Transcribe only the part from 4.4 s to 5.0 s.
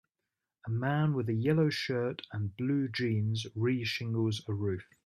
a roof.